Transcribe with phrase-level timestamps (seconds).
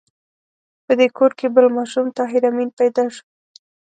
[0.85, 3.23] په دې کور کې بل ماشوم طاهر آمین پیدا شو